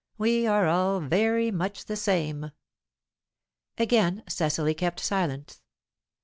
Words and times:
We 0.17 0.47
are 0.47 0.65
all 0.67 0.99
very 0.99 1.51
much 1.51 1.85
the 1.85 1.95
same." 1.95 2.49
Again 3.77 4.23
Cecily 4.27 4.73
kept 4.73 4.99
silence. 4.99 5.57
Mrs. 5.57 5.61